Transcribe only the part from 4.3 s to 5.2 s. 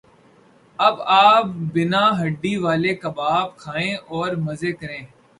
مزے کریں